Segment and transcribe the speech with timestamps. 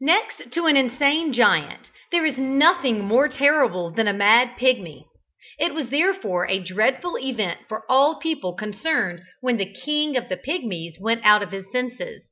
[0.00, 5.04] Next to an insane Giant there is nothing more terrible than a mad Pigmy.
[5.58, 10.38] It was therefore a dreadful event for all people concerned when the King of the
[10.38, 12.24] Pigmies went out of his senses.